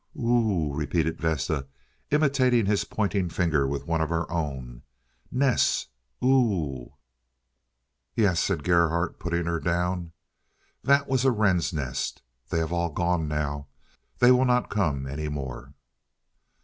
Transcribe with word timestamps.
"Ooh!" 0.17 0.73
repeated 0.73 1.21
Vesta, 1.21 1.67
imitating 2.09 2.65
his 2.65 2.85
pointing 2.85 3.29
finger 3.29 3.67
with 3.67 3.85
one 3.85 4.01
of 4.01 4.09
her 4.09 4.25
own. 4.31 4.81
"Ness—ooh!" 5.31 6.93
"Yes," 8.15 8.39
said 8.39 8.63
Gerhardt, 8.63 9.19
putting 9.19 9.45
her 9.45 9.59
down 9.59 9.97
again. 9.99 10.11
"That 10.83 11.07
was 11.07 11.23
a 11.23 11.29
wren's 11.29 11.71
nest. 11.71 12.23
They 12.49 12.57
have 12.57 12.73
all 12.73 12.89
gone 12.89 13.27
now. 13.27 13.67
They 14.17 14.31
will 14.31 14.45
not 14.45 14.71
come 14.71 15.05
any 15.05 15.29
more." 15.29 15.75